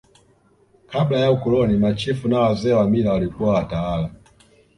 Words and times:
kabla 0.87 1.19
ya 1.19 1.31
ukoloni 1.31 1.77
machifu 1.77 2.27
na 2.27 2.39
wazee 2.39 2.73
wa 2.73 2.89
mila 2.89 3.13
walikuwa 3.13 3.53
watawala 3.53 4.09